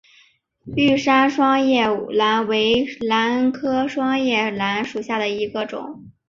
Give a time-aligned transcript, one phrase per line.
[0.75, 6.05] 玉山双叶兰为兰科双叶兰属下的一个种。